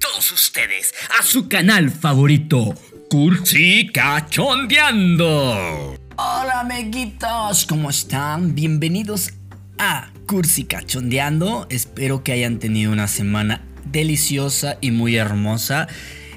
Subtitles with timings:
[0.00, 2.76] Todos ustedes a su canal favorito,
[3.10, 5.98] Cursi Cachondeando.
[6.16, 8.54] Hola amiguitos, ¿cómo están?
[8.54, 9.32] Bienvenidos
[9.78, 11.66] a Cursi Cachondeando.
[11.70, 15.88] Espero que hayan tenido una semana deliciosa y muy hermosa.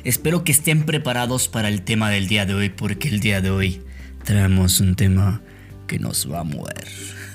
[0.03, 3.51] Espero que estén preparados para el tema del día de hoy, porque el día de
[3.51, 3.83] hoy
[4.23, 5.43] traemos un tema
[5.85, 6.87] que nos va a mover.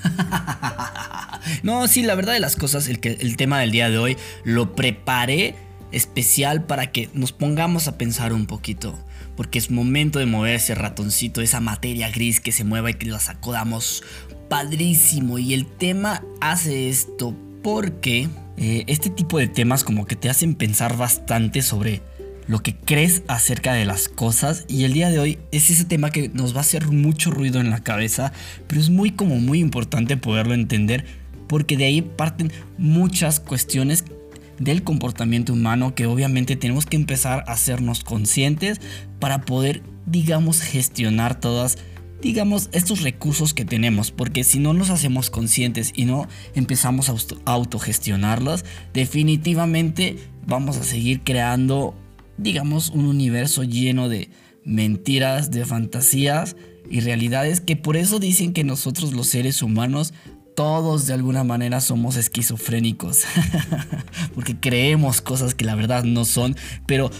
[1.63, 4.17] no, sí, la verdad de las cosas, el, que, el tema del día de hoy
[4.43, 5.55] lo preparé
[5.91, 8.97] especial para que nos pongamos a pensar un poquito.
[9.35, 13.07] Porque es momento de mover ese ratoncito, esa materia gris que se mueva y que
[13.07, 14.03] la sacudamos
[14.49, 15.37] padrísimo.
[15.37, 20.55] Y el tema hace esto porque eh, este tipo de temas como que te hacen
[20.55, 22.01] pensar bastante sobre
[22.47, 26.11] lo que crees acerca de las cosas y el día de hoy es ese tema
[26.11, 28.31] que nos va a hacer mucho ruido en la cabeza,
[28.67, 31.05] pero es muy como muy importante poderlo entender
[31.47, 34.05] porque de ahí parten muchas cuestiones
[34.59, 38.81] del comportamiento humano que obviamente tenemos que empezar a hacernos conscientes
[39.19, 41.77] para poder, digamos, gestionar todas,
[42.21, 44.11] digamos, estos recursos que tenemos.
[44.11, 51.21] Porque si no nos hacemos conscientes y no empezamos a autogestionarlos, definitivamente vamos a seguir
[51.23, 51.95] creando,
[52.37, 54.29] digamos, un universo lleno de
[54.63, 56.55] mentiras, de fantasías
[56.89, 60.13] y realidades que por eso dicen que nosotros los seres humanos
[60.57, 63.25] todos de alguna manera somos esquizofrénicos.
[64.33, 66.55] Porque creemos cosas que la verdad no son,
[66.87, 67.11] pero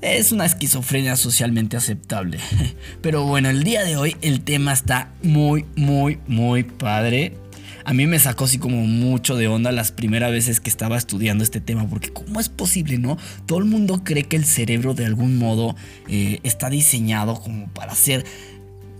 [0.00, 2.38] es una esquizofrenia socialmente aceptable.
[3.02, 7.36] Pero bueno, el día de hoy el tema está muy, muy, muy padre.
[7.84, 11.44] A mí me sacó así como mucho de onda las primeras veces que estaba estudiando
[11.44, 13.18] este tema, porque ¿cómo es posible, no?
[13.44, 15.76] Todo el mundo cree que el cerebro de algún modo
[16.08, 18.24] eh, está diseñado como para ser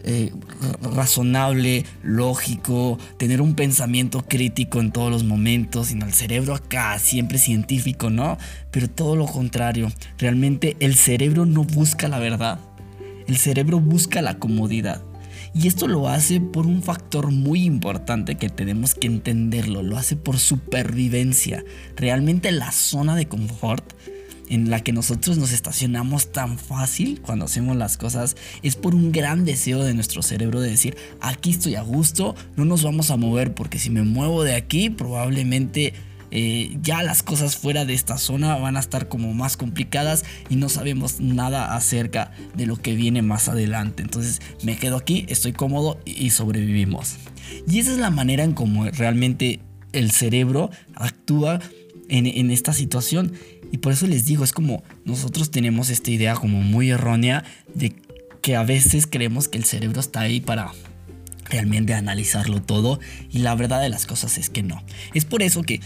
[0.06, 0.32] eh,
[0.80, 7.38] razonable, lógico, tener un pensamiento crítico en todos los momentos, sino el cerebro acá, siempre
[7.38, 8.38] científico, ¿no?
[8.70, 12.60] Pero todo lo contrario, realmente el cerebro no busca la verdad,
[13.26, 15.02] el cerebro busca la comodidad.
[15.54, 20.14] Y esto lo hace por un factor muy importante que tenemos que entenderlo, lo hace
[20.14, 21.64] por supervivencia.
[21.96, 23.92] Realmente la zona de confort
[24.48, 29.12] en la que nosotros nos estacionamos tan fácil cuando hacemos las cosas es por un
[29.12, 33.16] gran deseo de nuestro cerebro de decir, aquí estoy a gusto, no nos vamos a
[33.16, 35.94] mover porque si me muevo de aquí probablemente
[36.30, 40.56] eh, ya las cosas fuera de esta zona van a estar como más complicadas y
[40.56, 44.02] no sabemos nada acerca de lo que viene más adelante.
[44.02, 47.16] Entonces me quedo aquí, estoy cómodo y sobrevivimos.
[47.68, 49.60] Y esa es la manera en cómo realmente
[49.92, 51.60] el cerebro actúa
[52.08, 53.32] en, en esta situación.
[53.72, 57.44] Y por eso les digo, es como nosotros tenemos esta idea como muy errónea
[57.74, 57.94] de
[58.42, 60.72] que a veces creemos que el cerebro está ahí para
[61.48, 63.00] realmente analizarlo todo
[63.30, 64.82] y la verdad de las cosas es que no.
[65.14, 65.80] Es por eso que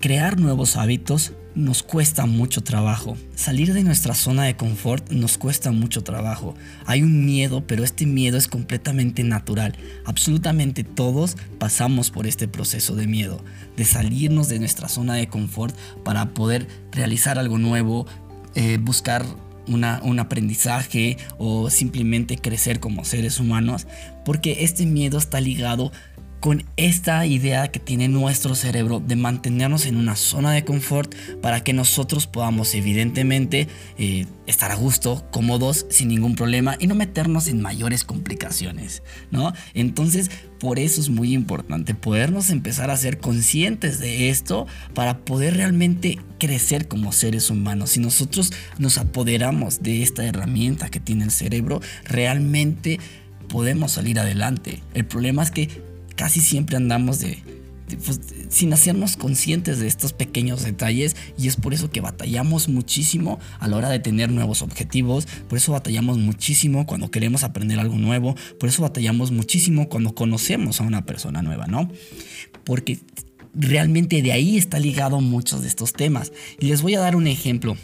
[0.00, 3.16] crear nuevos hábitos nos cuesta mucho trabajo.
[3.34, 6.54] Salir de nuestra zona de confort nos cuesta mucho trabajo.
[6.84, 9.74] Hay un miedo, pero este miedo es completamente natural.
[10.04, 13.42] Absolutamente todos pasamos por este proceso de miedo,
[13.76, 15.74] de salirnos de nuestra zona de confort
[16.04, 18.06] para poder realizar algo nuevo,
[18.54, 19.24] eh, buscar
[19.68, 23.88] un aprendizaje o simplemente crecer como seres humanos,
[24.24, 25.90] porque este miedo está ligado
[26.40, 31.64] con esta idea que tiene nuestro cerebro de mantenernos en una zona de confort para
[31.64, 37.48] que nosotros podamos evidentemente eh, estar a gusto, cómodos, sin ningún problema y no meternos
[37.48, 39.52] en mayores complicaciones, ¿no?
[39.74, 40.30] Entonces,
[40.60, 46.18] por eso es muy importante podernos empezar a ser conscientes de esto para poder realmente
[46.38, 47.90] crecer como seres humanos.
[47.90, 52.98] Si nosotros nos apoderamos de esta herramienta que tiene el cerebro, realmente
[53.48, 54.82] podemos salir adelante.
[54.94, 55.85] El problema es que
[56.16, 57.38] casi siempre andamos de,
[58.04, 63.38] pues, sin hacernos conscientes de estos pequeños detalles y es por eso que batallamos muchísimo
[63.60, 67.96] a la hora de tener nuevos objetivos, por eso batallamos muchísimo cuando queremos aprender algo
[67.96, 71.90] nuevo, por eso batallamos muchísimo cuando conocemos a una persona nueva, ¿no?
[72.64, 72.98] Porque
[73.54, 76.32] realmente de ahí está ligado muchos de estos temas.
[76.58, 77.76] Y les voy a dar un ejemplo.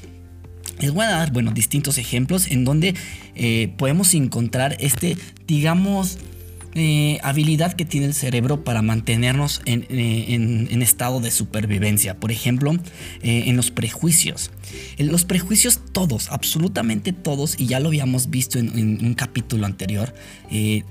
[0.81, 2.94] Les voy a dar, bueno, distintos ejemplos en donde
[3.35, 6.19] eh, podemos encontrar este, digamos,
[6.74, 12.19] eh, habilidad que tiene el cerebro para mantenernos en, eh, estado de supervivencia.
[12.19, 12.72] Por ejemplo,
[13.22, 14.50] eh, en los prejuicios.
[14.96, 19.66] En los prejuicios todos, absolutamente todos, y ya lo habíamos visto en, en un capítulo
[19.66, 20.14] anterior,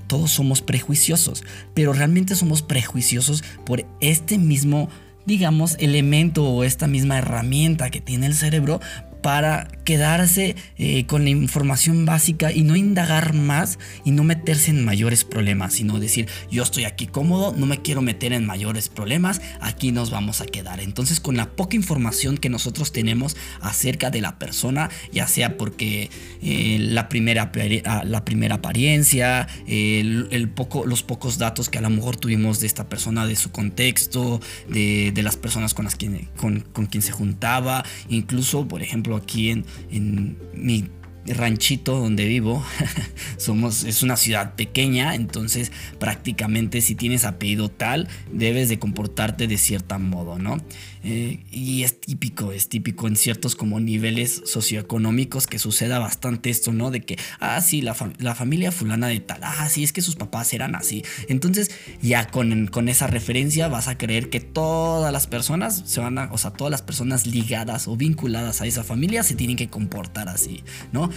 [0.06, 1.42] todos somos prejuiciosos,
[1.74, 4.88] pero realmente somos prejuiciosos por este mismo
[5.24, 8.80] digamos, elemento o esta misma herramienta que tiene el cerebro
[9.22, 14.84] para quedarse eh, con la información básica y no indagar más y no meterse en
[14.84, 19.40] mayores problemas, sino decir, yo estoy aquí cómodo, no me quiero meter en mayores problemas,
[19.60, 20.80] aquí nos vamos a quedar.
[20.80, 26.10] Entonces, con la poca información que nosotros tenemos acerca de la persona, ya sea porque
[26.42, 27.52] eh, la, primera,
[27.84, 32.66] ah, la primera apariencia, el, poco, los pocos datos que a lo mejor tuvimos de
[32.66, 35.96] esta persona, de su contexto, de, las personas con, las
[36.36, 40.88] con, con quien se juntaba, incluso, por ejemplo, aquí en, en mi
[41.26, 42.64] ranchito donde vivo,
[43.36, 49.58] somos, es una ciudad pequeña, entonces prácticamente si tienes apellido tal, debes de comportarte de
[49.58, 50.58] cierto modo, ¿no?
[51.04, 56.72] Eh, y es típico, es típico en ciertos como niveles socioeconómicos que suceda bastante esto,
[56.72, 56.90] ¿no?
[56.90, 60.52] De que, ah, sí, la, familia fulana de tal, ah, sí, es que sus papás
[60.52, 61.04] eran así.
[61.28, 61.70] Entonces
[62.00, 66.32] ya con, con esa referencia vas a creer que todas las personas se van a,
[66.32, 70.28] o sea, todas las personas ligadas o vinculadas a esa familia se tienen que comportar
[70.28, 70.62] así,
[70.92, 71.10] ¿no?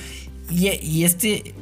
[0.50, 1.54] Y, y este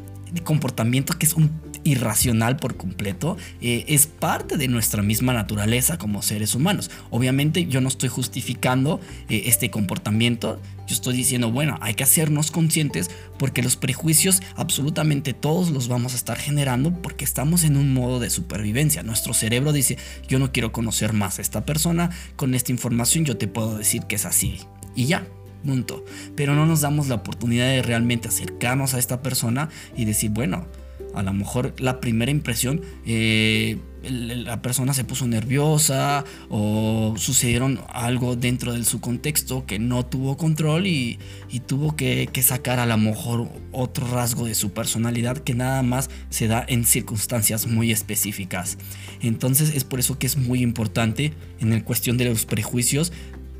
[0.42, 1.52] comportamiento que es un
[1.84, 6.90] irracional por completo, eh, es parte de nuestra misma naturaleza como seres humanos.
[7.10, 9.00] Obviamente yo no estoy justificando
[9.30, 15.34] eh, este comportamiento, yo estoy diciendo, bueno, hay que hacernos conscientes porque los prejuicios absolutamente
[15.34, 19.04] todos los vamos a estar generando porque estamos en un modo de supervivencia.
[19.04, 19.98] Nuestro cerebro dice,
[20.28, 24.04] yo no quiero conocer más a esta persona, con esta información yo te puedo decir
[24.04, 24.60] que es así.
[24.96, 25.26] Y ya,
[25.66, 26.04] punto.
[26.36, 30.66] Pero no nos damos la oportunidad de realmente acercarnos a esta persona y decir, bueno,
[31.14, 38.36] a lo mejor la primera impresión, eh, la persona se puso nerviosa o sucedieron algo
[38.36, 41.20] dentro de su contexto que no tuvo control y,
[41.68, 46.10] tuvo que, que, sacar a lo mejor otro rasgo de su personalidad que nada más
[46.30, 48.78] se da en circunstancias muy específicas.
[49.22, 53.14] Entonces es por eso que es muy importante en el cuestión de los prejuicios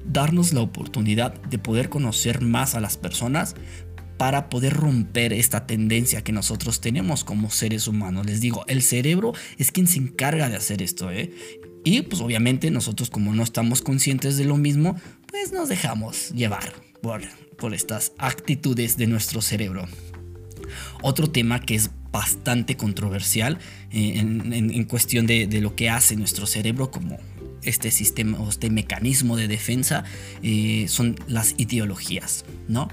[0.06, 3.56] darnos la oportunidad de poder conocer más a las personas
[4.18, 8.26] para poder romper esta tendencia que nosotros tenemos como seres humanos.
[8.26, 11.34] Les digo, el cerebro es quien se encarga de hacer esto, ¿eh?
[11.84, 14.96] Y pues obviamente nosotros como no estamos conscientes de lo mismo,
[15.28, 17.22] pues nos dejamos llevar por,
[17.58, 19.88] por estas actitudes de nuestro cerebro.
[21.02, 23.58] Otro tema que es bastante controversial
[23.92, 27.18] eh, en, cuestión de, lo que hace nuestro cerebro como
[27.66, 30.04] este sistema o este mecanismo de defensa
[30.42, 32.90] eh, son las ideologías, ¿no?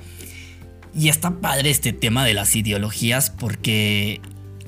[0.94, 4.20] Y está padre este tema de las ideologías porque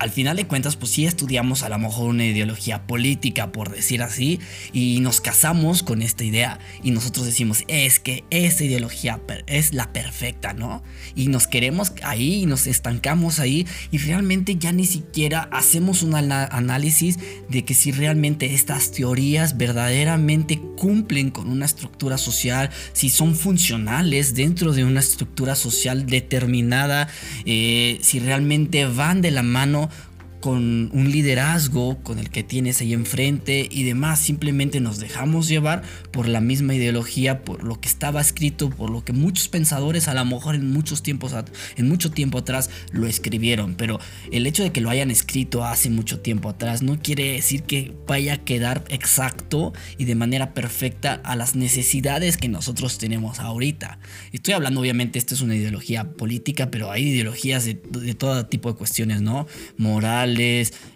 [0.03, 4.01] al final de cuentas, pues sí estudiamos a lo mejor una ideología política, por decir
[4.01, 4.39] así,
[4.73, 9.93] y nos casamos con esta idea y nosotros decimos, es que esa ideología es la
[9.93, 10.83] perfecta, ¿no?
[11.15, 16.15] Y nos queremos ahí y nos estancamos ahí y realmente ya ni siquiera hacemos un
[16.15, 17.17] análisis
[17.49, 24.35] de que si realmente estas teorías verdaderamente cumplen con una estructura social, si son funcionales
[24.35, 27.07] dentro de una estructura social determinada,
[27.45, 29.89] eh, si realmente van de la mano
[30.43, 34.19] con un liderazgo con el que tienes ahí enfrente y demás.
[34.19, 39.05] Simplemente nos dejamos llevar por la misma ideología, por lo que estaba escrito, por lo
[39.05, 41.33] que muchos pensadores a lo mejor en muchos tiempos,
[41.77, 43.75] en mucho tiempo atrás lo escribieron.
[43.75, 44.01] Pero
[44.33, 47.95] el hecho de que lo hayan escrito hace mucho tiempo atrás no quiere decir que
[48.05, 53.97] vaya a quedar exacto y de manera perfecta a las necesidades que nosotros tenemos ahorita.
[54.33, 58.69] Estoy hablando, obviamente, esta es una ideología política, pero hay ideologías de, de todo tipo
[58.69, 59.47] de cuestiones, ¿no?
[59.77, 60.32] Moral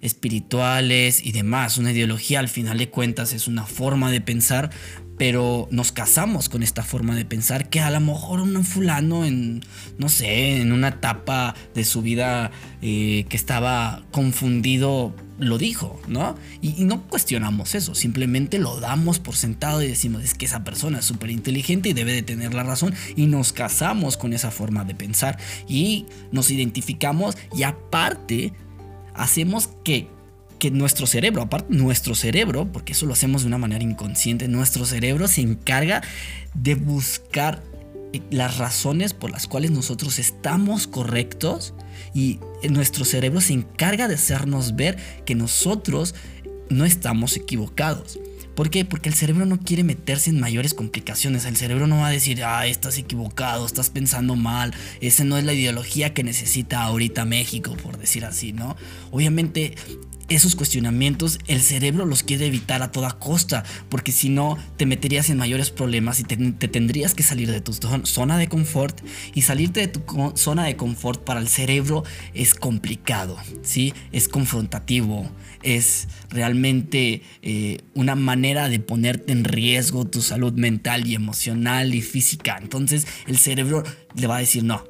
[0.01, 1.77] espirituales y demás.
[1.77, 4.69] Una ideología al final de cuentas es una forma de pensar,
[5.17, 9.61] pero nos casamos con esta forma de pensar que a lo mejor un fulano en,
[9.97, 16.35] no sé, en una etapa de su vida eh, que estaba confundido, lo dijo, ¿no?
[16.61, 20.63] Y, y, no cuestionamos eso, simplemente lo damos por sentado y decimos, es que esa
[20.63, 24.51] persona es súper inteligente y debe de tener la razón y nos casamos con esa
[24.51, 28.53] forma de pensar y nos identificamos y aparte
[29.17, 30.07] hacemos que,
[30.59, 34.85] que nuestro cerebro, aparte nuestro cerebro, porque eso lo hacemos de una manera inconsciente, nuestro
[34.85, 36.01] cerebro se encarga
[36.53, 37.61] de buscar
[38.13, 41.73] eh, las razones por las cuales nosotros estamos correctos
[42.13, 46.15] y nuestro cerebro se encarga de hacernos ver que nosotros
[46.69, 48.19] no estamos equivocados.
[48.57, 48.85] ¿Por qué?
[48.85, 51.45] Porque el cerebro no quiere meterse en mayores complicaciones.
[51.45, 54.73] El cerebro no va a decir, ah, estás equivocado, estás pensando mal.
[54.99, 58.75] Esa no es la ideología que necesita ahorita México, por decir así, ¿no?
[59.11, 59.75] Obviamente
[60.29, 65.29] esos cuestionamientos el cerebro los quiere evitar a toda costa, porque si no te meterías
[65.29, 66.35] en mayores problemas y te,
[66.67, 68.99] tendrías que salir de tu zona de confort
[69.33, 70.01] y salirte de tu
[70.35, 72.03] zona de confort para el cerebro
[72.33, 73.93] es complicado, ¿sí?
[74.11, 75.29] Es confrontativo,
[75.63, 82.01] es realmente eh, una manera de ponerte en riesgo tu salud mental y emocional y
[82.01, 82.57] física.
[82.61, 83.83] Entonces el cerebro
[84.15, 84.83] le va a decir no,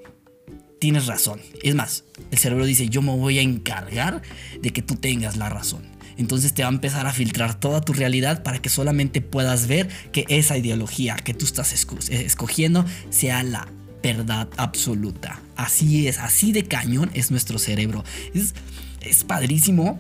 [0.80, 1.40] tienes razón.
[1.64, 4.22] Es más, el cerebro dice, yo me voy a encargar
[4.62, 5.84] de que tú tengas la razón.
[6.18, 9.88] Entonces te va a empezar a filtrar toda tu realidad para que solamente puedas ver
[10.12, 13.68] que esa ideología que tú estás eh, escogiendo sea la
[14.02, 15.42] verdad absoluta.
[15.56, 18.04] Así es, así de cañón es nuestro cerebro.
[18.34, 18.56] Es,
[19.02, 20.00] es padrísimo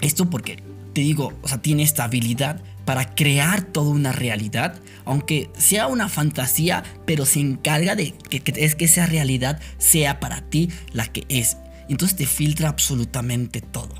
[0.00, 0.62] esto porque,
[0.94, 6.08] te digo, o sea, tiene esta habilidad para crear toda una realidad, aunque sea una
[6.08, 11.26] fantasía, pero se encarga de que, es que esa realidad sea para ti la que
[11.28, 11.58] es.
[11.90, 13.94] Entonces te filtra absolutamente todo.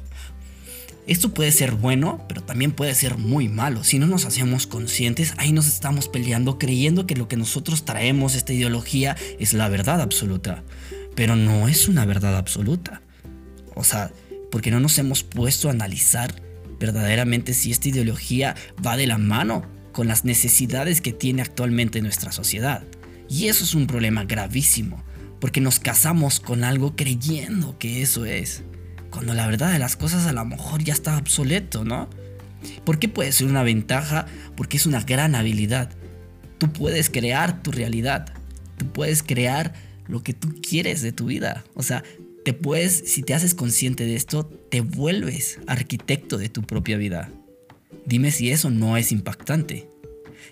[1.07, 3.85] Esto puede ser bueno, pero también puede ser muy malo.
[3.85, 8.37] Si no nos hacemos conscientes, ahí nos estamos peleando creyendo que lo que nosotros traemos,
[8.37, 10.64] esta ideología, es la verdad absoluta.
[11.14, 13.02] Pero no es una verdad absoluta.
[13.75, 14.12] O sea,
[14.50, 16.48] porque no nos hemos puesto a analizar
[16.78, 18.54] verdaderamente si esta ideología
[18.85, 22.85] va de la mano con las necesidades que tiene actualmente nuestra sociedad.
[23.28, 25.02] Y eso es un problema gravísimo,
[25.40, 28.62] porque nos casamos con algo creyendo que eso es,
[29.11, 32.08] cuando la verdad de las cosas a lo mejor ya está obsoleto, ¿no?
[32.85, 34.26] ¿Por qué puede ser una ventaja?
[34.56, 35.90] Porque es una gran habilidad.
[36.58, 38.32] Tú puedes crear tu realidad,
[38.76, 39.75] tú puedes crear
[40.08, 41.64] lo que tú quieres de tu vida.
[41.75, 42.02] O sea,
[42.52, 47.31] te si te haces consciente de esto, te vuelves arquitecto de tu propia vida.
[48.07, 49.88] Dime si eso no es impactante.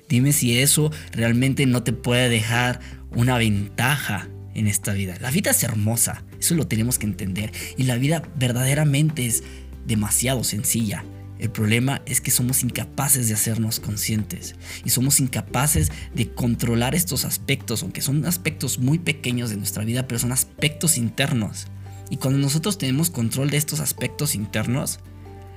[0.08, 2.80] Dime si eso realmente no te puede dejar
[3.14, 5.16] una ventaja en esta vida.
[5.20, 7.52] La vida es hermosa, eso lo tenemos que entender.
[7.76, 9.42] Y la vida verdaderamente es
[9.86, 11.04] demasiado sencilla.
[11.38, 17.26] El problema es que somos incapaces de hacernos conscientes y somos incapaces de controlar estos
[17.26, 21.66] aspectos, aunque son aspectos muy pequeños de nuestra vida, pero son aspectos internos.
[22.10, 25.00] Y cuando nosotros tenemos control de estos aspectos internos,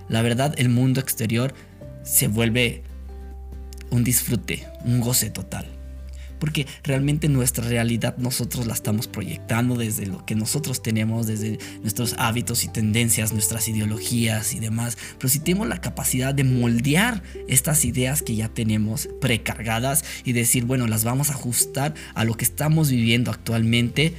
[0.08, 1.54] la verdad el mundo exterior
[2.04, 2.84] se vuelve
[3.92, 5.68] un disfrute, un goce total.
[6.40, 12.16] Porque realmente nuestra realidad nosotros la estamos proyectando desde lo que nosotros tenemos, desde nuestros
[12.18, 14.98] hábitos y tendencias, nuestras ideologías y demás.
[15.18, 20.64] Pero si tenemos la capacidad de moldear estas ideas que ya tenemos precargadas y decir,
[20.64, 24.14] bueno, las vamos a ajustar a lo que estamos viviendo actualmente,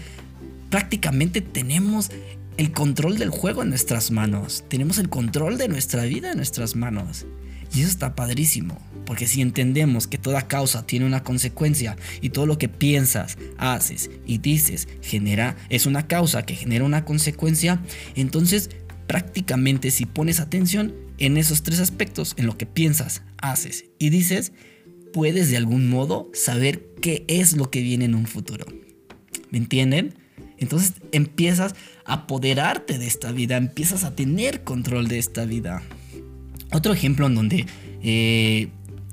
[0.70, 2.10] prácticamente tenemos
[2.56, 4.64] el control del juego en nuestras manos.
[4.68, 7.26] Tenemos el control de nuestra vida en nuestras manos.
[7.74, 12.46] Y eso está padrísimo, porque si entendemos que toda causa tiene una consecuencia y todo
[12.46, 17.80] lo que piensas, haces y dices genera es una causa que genera una consecuencia,
[18.16, 18.70] entonces
[19.06, 24.52] prácticamente si pones atención en esos tres aspectos, en lo que piensas, haces y dices,
[25.12, 28.66] puedes de algún modo saber qué es lo que viene en un futuro.
[29.50, 30.19] ¿Me entienden?
[30.60, 31.74] Entonces empiezas
[32.04, 35.82] a apoderarte de esta vida, empiezas a tener control de esta vida.
[36.70, 37.66] Otro ejemplo en donde,
[38.02, 38.68] eh,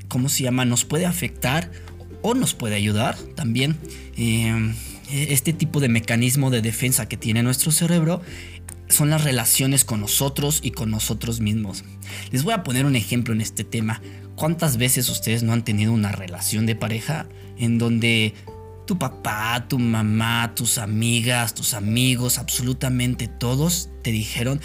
[0.09, 0.65] ¿cómo se llama?
[0.65, 1.71] Nos puede afectar
[2.21, 3.77] o nos puede ayudar también.
[4.17, 4.73] Eh,
[5.09, 8.21] este tipo de mecanismo de defensa que tiene nuestro cerebro
[8.89, 11.83] son las relaciones con nosotros y con nosotros mismos.
[12.31, 14.01] Les voy a poner un ejemplo en este tema.
[14.35, 17.27] ¿Cuántas veces ustedes no han tenido una relación de pareja
[17.57, 18.33] en donde
[18.87, 24.59] tu papá, tu mamá, tus amigas, tus amigos, absolutamente todos te dijeron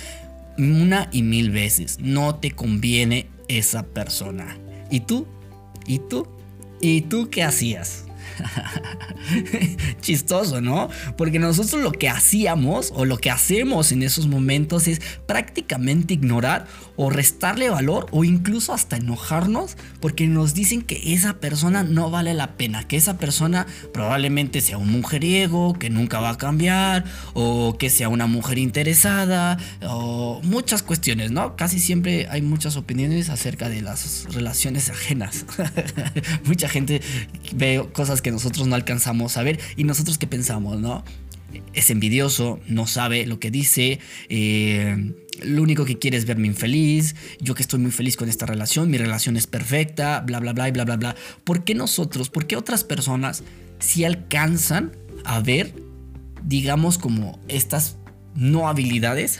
[0.56, 4.56] una y mil veces, no te conviene esa persona.
[4.90, 5.26] ¿Y tú?
[5.86, 6.26] ¿Y tú?
[6.80, 8.04] ¿Y tú qué hacías?
[10.00, 10.88] Chistoso, ¿no?
[11.16, 16.66] Porque nosotros lo que hacíamos o lo que hacemos en esos momentos es prácticamente ignorar
[16.96, 22.34] o restarle valor o incluso hasta enojarnos porque nos dicen que esa persona no vale
[22.34, 27.76] la pena, que esa persona probablemente sea un mujeriego, que nunca va a cambiar o
[27.78, 31.56] que sea una mujer interesada o muchas cuestiones, ¿no?
[31.56, 35.46] Casi siempre hay muchas opiniones acerca de las relaciones ajenas.
[36.44, 37.00] Mucha gente
[37.54, 41.04] ve cosas que nosotros no alcanzamos a ver y nosotros qué pensamos, ¿no?
[41.74, 47.14] Es envidioso, no sabe lo que dice, eh, lo único que quiere es verme infeliz,
[47.40, 50.68] yo que estoy muy feliz con esta relación, mi relación es perfecta, bla, bla, bla,
[50.68, 51.16] y bla, bla, bla.
[51.44, 53.42] ¿Por qué nosotros, por qué otras personas
[53.78, 54.92] si alcanzan
[55.24, 55.74] a ver,
[56.42, 57.96] digamos, como estas
[58.34, 59.38] no habilidades,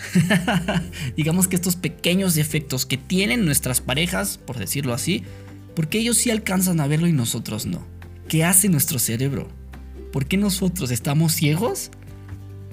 [1.16, 5.22] digamos que estos pequeños defectos que tienen nuestras parejas, por decirlo así,
[5.75, 7.87] porque ellos sí alcanzan a verlo y nosotros no?
[8.28, 9.49] ¿Qué hace nuestro cerebro?
[10.12, 11.90] ¿Por qué nosotros estamos ciegos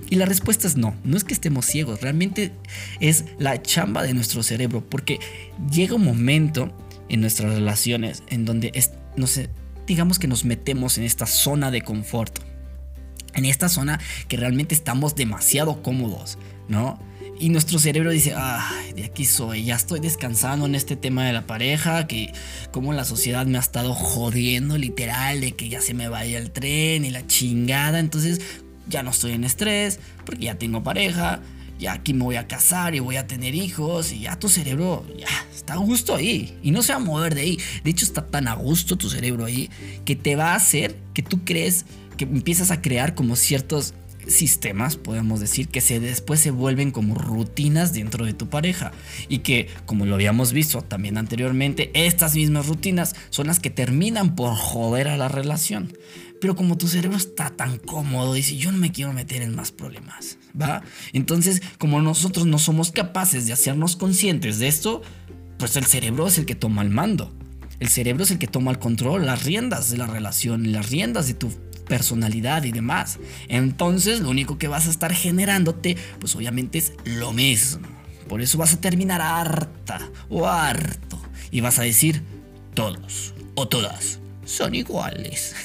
[0.10, 2.52] Y la respuesta es no, no es que estemos ciegos, realmente
[3.00, 5.20] es la chamba de nuestro cerebro, porque
[5.72, 6.76] llega un momento
[7.10, 9.50] en nuestras relaciones en donde es, no sé,
[9.86, 12.40] digamos que nos metemos en esta zona de confort,
[13.36, 17.00] en esta zona que realmente estamos demasiado cómodos, ¿no?
[17.40, 21.32] Y nuestro cerebro dice, ay, de aquí soy, ya estoy descansando en este tema de
[21.32, 22.34] la pareja, que
[22.72, 26.52] como la sociedad me ha estado jodiendo literal, de que ya se me vaya el
[26.52, 28.42] tren y la chingada, entonces
[28.88, 31.42] ya no estoy en estrés, porque ya tengo pareja,
[31.80, 35.06] ya aquí me voy a casar y voy a tener hijos, y ya tu cerebro
[35.18, 37.60] ya está a gusto ahí, y no se va a mover de ahí.
[37.84, 39.70] De hecho, está tan a gusto tu cerebro ahí,
[40.06, 41.86] que te va a hacer que tú crees
[42.18, 43.94] que empiezas a crear como ciertos
[44.28, 48.92] sistemas, podemos decir, que se después se vuelven como rutinas dentro de tu pareja
[49.28, 54.36] y que, como lo habíamos visto también anteriormente, estas mismas rutinas son las que terminan
[54.36, 55.94] por joder a la relación.
[56.40, 59.72] Pero como tu cerebro está tan cómodo, dice, yo no me quiero meter en más
[59.72, 60.82] problemas, ¿va?
[61.12, 65.02] Entonces, como nosotros no somos capaces de hacernos conscientes de esto,
[65.58, 67.34] pues el cerebro es el que toma el mando.
[67.80, 71.28] El cerebro es el que toma el control, las riendas de la relación, las riendas
[71.28, 71.50] de tu
[71.88, 73.20] personalidad y demás.
[73.50, 77.88] Entonces lo único que vas a estar generándote, pues obviamente es lo mismo.
[78.30, 81.20] Por eso vas a terminar harta o harto
[81.52, 82.22] y vas a decir
[82.76, 85.56] todos o todas son iguales.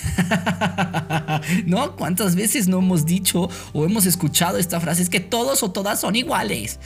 [1.67, 1.97] ¿No?
[1.97, 5.03] ¿Cuántas veces no hemos dicho o hemos escuchado esta frase?
[5.03, 6.79] Es que todos o todas son iguales.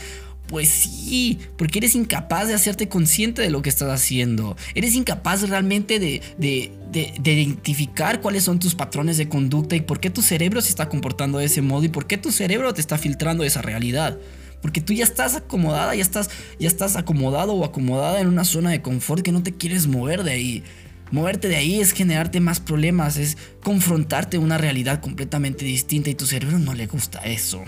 [0.46, 4.56] Pues sí, porque eres incapaz de hacerte consciente de lo que estás haciendo.
[4.74, 10.08] Eres incapaz realmente de, de, identificar cuáles son tus patrones de conducta y por qué
[10.08, 12.96] tu cerebro se está comportando de ese modo y por qué tu cerebro te está
[12.96, 14.16] filtrando esa realidad.
[14.62, 18.70] Porque tú ya estás acomodada, ya estás, ya estás acomodado o acomodada en una zona
[18.70, 20.64] de confort que no te quieres mover de ahí.
[21.10, 26.26] Moverte de ahí es generarte más problemas, es confrontarte una realidad completamente distinta y tu
[26.26, 27.64] cerebro no le gusta eso.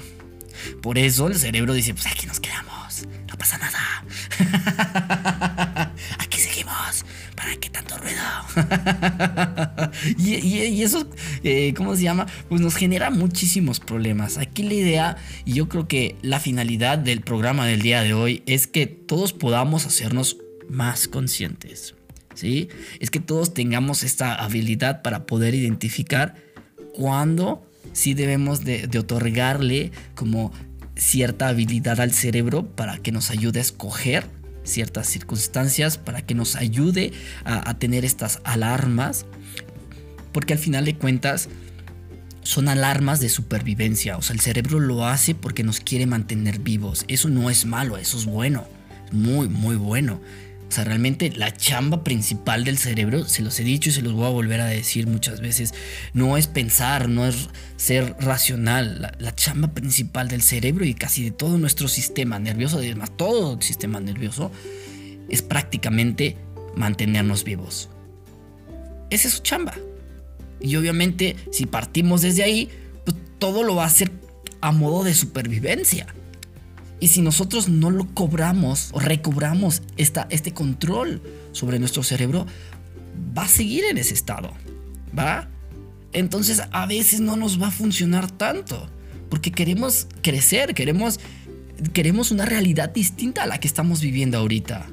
[0.82, 4.04] Por eso el cerebro dice, pues aquí nos quedamos, no pasa nada.
[6.18, 7.04] aquí seguimos,
[7.34, 8.20] ¿para qué tanto ruido?
[10.18, 11.08] y, eso,
[11.42, 12.26] eh, ¿cómo se llama?
[12.48, 14.36] Pues nos genera muchísimos problemas.
[14.38, 18.42] Aquí la idea, y yo creo que la finalidad del programa del día de hoy
[18.46, 20.36] es que todos podamos hacernos
[20.68, 21.94] más conscientes.
[22.42, 26.34] Es que todos tengamos esta habilidad para poder identificar
[26.94, 30.52] cuándo sí debemos de, otorgarle como
[30.96, 34.26] cierta habilidad al cerebro para que nos ayude a escoger
[34.62, 37.12] ciertas circunstancias, para que nos ayude
[37.44, 39.26] a, tener estas alarmas,
[40.32, 41.48] porque al final de cuentas
[42.42, 47.04] son alarmas de supervivencia, o sea, el cerebro lo hace porque nos quiere mantener vivos,
[47.08, 48.66] eso no es malo, eso es bueno,
[49.12, 50.20] muy, muy bueno.
[50.70, 54.12] O sea, realmente la chamba principal del cerebro, se los he dicho y se los
[54.12, 55.74] voy a volver a decir muchas veces,
[56.14, 59.12] no es pensar, no es ser racional.
[59.18, 63.62] La, chamba principal del cerebro y casi de todo nuestro sistema nervioso, además todo el
[63.62, 64.52] sistema nervioso,
[65.28, 66.36] es prácticamente
[66.76, 67.88] mantenernos vivos.
[69.10, 69.74] Esa es su chamba.
[70.60, 72.68] Y obviamente, si partimos desde ahí,
[73.04, 74.12] pues todo lo va a hacer
[74.60, 76.06] a modo de supervivencia.
[77.00, 82.46] Y si nosotros no lo cobramos o recobramos esta, este control sobre nuestro cerebro,
[83.36, 84.52] va a seguir en ese estado.
[85.18, 85.48] ¿Va?
[86.12, 88.88] Entonces a veces no nos va a funcionar tanto.
[89.30, 91.20] Porque queremos crecer, queremos,
[91.92, 94.86] queremos una realidad distinta a la que estamos viviendo ahorita.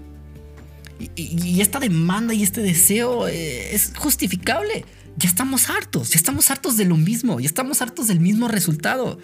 [1.15, 4.85] Y, esta demanda y este deseo eh, es justificable.
[5.17, 9.19] Ya estamos hartos, ya estamos hartos de lo mismo, ya estamos hartos del mismo resultado.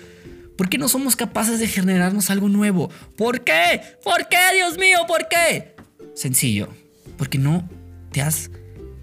[0.58, 2.90] ¿Por qué no somos capaces de generarnos algo nuevo?
[3.18, 3.82] ¿Por qué?
[4.04, 5.00] ¿Por qué, Dios mío?
[5.08, 5.76] ¿Por qué?
[6.16, 6.70] Sencillo,
[7.18, 7.68] porque no
[8.12, 8.52] te has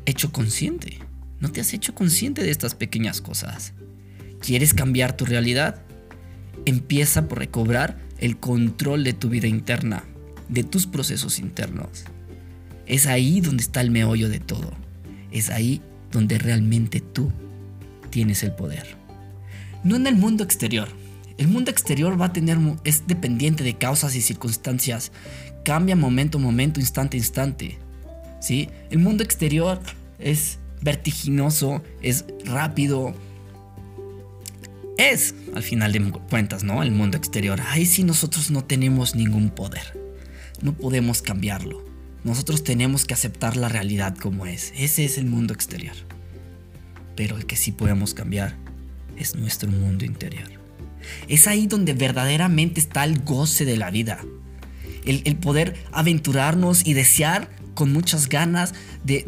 [0.07, 0.99] hecho consciente.
[1.41, 3.73] No te has hecho consciente de estas pequeñas cosas.
[4.41, 5.83] ¿Quieres cambiar tu realidad?
[6.67, 10.05] Empieza por recobrar el control de tu vida interna,
[10.49, 12.05] de tus procesos internos.
[12.87, 14.73] Es ahí donde está el meollo de todo.
[15.33, 15.81] Es ahí
[16.13, 17.33] donde realmente tú
[18.11, 18.97] tienes el poder.
[19.83, 20.89] No en el mundo exterior,
[21.41, 25.11] el mundo exterior va a tener, es dependiente de causas y circunstancias.
[25.65, 27.79] Cambia momento a momento, instante a instante.
[28.43, 28.69] ¿sí?
[28.91, 29.81] El mundo exterior
[30.19, 33.15] es vertiginoso, es rápido.
[34.99, 36.83] Es, al final de cuentas, ¿no?
[36.83, 37.59] El mundo exterior.
[37.69, 39.99] Ahí sí nosotros no tenemos ningún poder.
[40.61, 41.83] No podemos cambiarlo.
[42.23, 44.75] Nosotros tenemos que aceptar la realidad como es.
[44.77, 45.97] Ese es el mundo exterior.
[47.17, 48.57] Pero el que sí podemos cambiar
[49.17, 50.60] es nuestro mundo interior.
[51.29, 54.21] Es ahí donde verdaderamente está el goce de la vida.
[55.05, 59.25] El, poder aventurarnos y desear con muchas ganas de,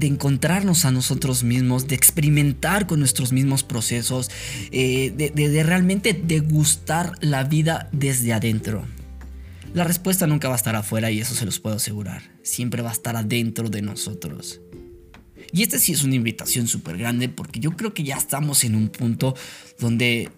[0.00, 4.30] encontrarnos a nosotros mismos, de experimentar con nuestros mismos procesos,
[4.70, 8.86] eh, de, de realmente degustar la vida desde adentro.
[9.74, 12.22] La respuesta nunca va a estar afuera y eso se los puedo asegurar.
[12.42, 14.60] Siempre va a estar adentro de nosotros.
[15.50, 18.74] Y esta sí es una invitación súper grande porque yo creo que ya estamos en
[18.74, 19.34] un punto
[19.78, 20.30] donde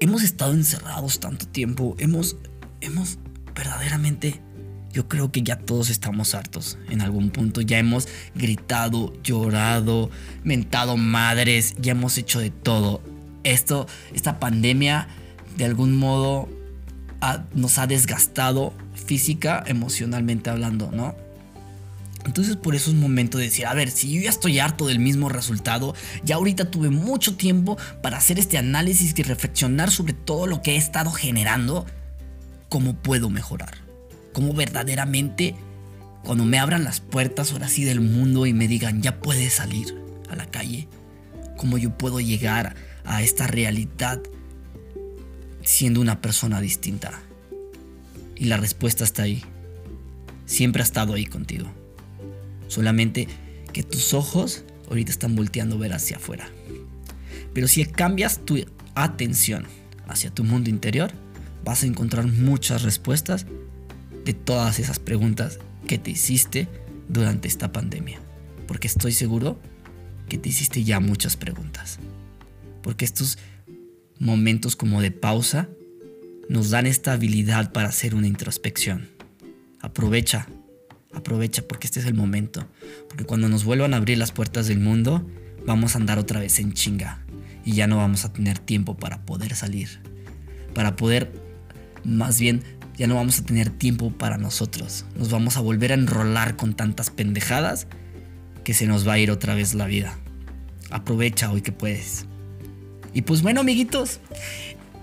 [0.00, 2.36] hemos estado encerrados tanto tiempo, hemos,
[2.80, 3.18] hemos
[3.54, 4.40] verdaderamente,
[4.92, 10.10] yo creo que ya todos estamos hartos en algún punto, ya hemos gritado, llorado,
[10.44, 13.02] mentado madres, ya hemos hecho de todo.
[13.44, 15.08] Esto, esta pandemia,
[15.56, 16.48] de algún modo
[17.54, 21.16] nos ha desgastado física, emocionalmente hablando, ¿no?
[22.28, 24.98] Entonces por eso es momento de decir, a ver, si yo ya estoy harto del
[24.98, 30.46] mismo resultado, ya ahorita tuve mucho tiempo para hacer este análisis y reflexionar sobre todo
[30.46, 31.86] lo que he estado generando,
[32.68, 33.78] ¿cómo puedo mejorar?
[34.34, 35.56] ¿Cómo verdaderamente,
[36.22, 39.96] cuando me abran las puertas ahora sí del mundo y me digan, ya puedes salir
[40.28, 40.86] a la calle,
[41.56, 44.20] cómo yo puedo llegar a esta realidad
[45.64, 47.22] siendo una persona distinta?
[48.36, 49.42] Y la respuesta está ahí.
[50.44, 51.77] Siempre ha estado ahí contigo.
[52.68, 53.26] Solamente
[53.72, 56.48] que tus ojos ahorita están volteando a ver hacia afuera.
[57.52, 59.66] Pero si cambias tu atención
[60.06, 61.10] hacia tu mundo interior,
[61.64, 63.46] vas a encontrar muchas respuestas
[64.24, 66.68] de todas esas preguntas que te hiciste
[67.08, 68.20] durante esta pandemia.
[68.66, 69.58] Porque estoy seguro
[70.28, 71.98] que te hiciste ya muchas preguntas.
[72.82, 73.38] Porque estos
[74.18, 75.68] momentos como de pausa
[76.48, 79.08] nos dan esta habilidad para hacer una introspección.
[79.80, 80.48] Aprovecha
[81.12, 82.66] Aprovecha porque este es el momento.
[83.08, 85.26] Porque cuando nos vuelvan a abrir las puertas del mundo,
[85.66, 87.24] vamos a andar otra vez en chinga.
[87.64, 90.00] Y ya no vamos a tener tiempo para poder salir.
[90.74, 91.32] Para poder,
[92.04, 92.62] más bien,
[92.96, 95.04] ya no vamos a tener tiempo para nosotros.
[95.16, 97.86] Nos vamos a volver a enrolar con tantas pendejadas
[98.64, 100.18] que se nos va a ir otra vez la vida.
[100.90, 102.26] Aprovecha hoy que puedes.
[103.14, 104.20] Y pues bueno, amiguitos,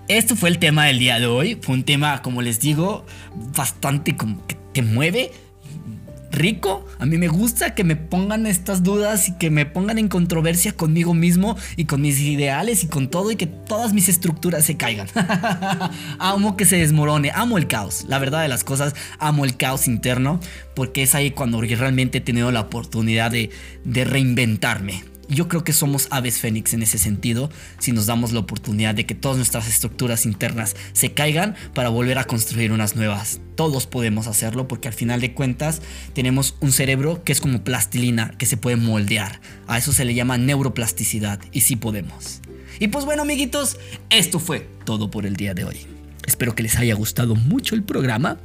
[0.08, 1.58] esto fue el tema del día de hoy.
[1.62, 3.06] Fue un tema, como les digo,
[3.56, 5.32] bastante como que te mueve
[6.36, 6.86] rico.
[7.00, 10.74] A mí me gusta que me pongan estas dudas y que me pongan en controversia
[10.74, 14.78] conmigo mismo y con mis ideales y con todo y que todas mis estructuras se
[14.78, 15.08] caigan.
[16.20, 18.06] amo que se desmorone, amo el caos.
[18.08, 20.40] La verdad de las cosas, amo el caos interno
[20.76, 23.50] porque es ahí cuando realmente he tenido la oportunidad de,
[23.84, 28.40] de reinventarme yo creo que somos aves fénix en ese sentido, si nos damos la
[28.40, 33.40] oportunidad de que todas nuestras estructuras internas se caigan para volver a construir unas nuevas.
[33.56, 35.82] Todos podemos hacerlo porque al final de cuentas
[36.14, 39.40] tenemos un cerebro que es como plastilina, que se puede moldear.
[39.68, 42.42] A eso se le llama neuroplasticidad y sí podemos.
[42.80, 43.78] Y pues bueno amiguitos,
[44.10, 45.78] esto fue todo por el día de hoy.
[46.26, 48.38] Espero que les haya gustado mucho el programa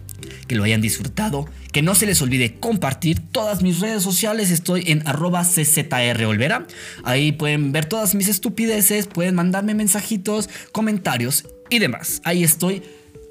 [0.46, 4.84] que lo hayan disfrutado, que no se les olvide compartir todas mis redes sociales, estoy
[4.86, 6.66] en arroba czrolvera,
[7.04, 12.82] ahí pueden ver todas mis estupideces, pueden mandarme mensajitos, comentarios y demás, ahí estoy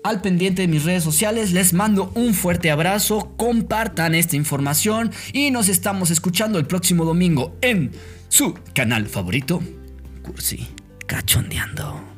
[0.03, 1.51] al pendiente de mis redes sociales.
[1.51, 7.57] Les mando un fuerte abrazo, compartan esta información y nos estamos escuchando el próximo domingo
[7.61, 7.91] en
[8.29, 9.61] su canal favorito,
[10.23, 10.67] Cursi
[11.05, 12.09] Cachondeando.